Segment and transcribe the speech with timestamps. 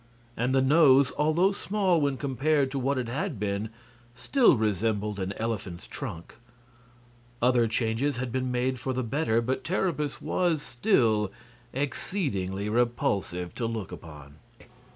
[0.35, 3.69] And the nose, although small when compared to what it had been,
[4.15, 6.33] still resembled an elephant's trunk.
[7.39, 11.31] Other changes had been made for the better, but Terribus was still
[11.71, 14.37] exceedingly repulsive to look upon.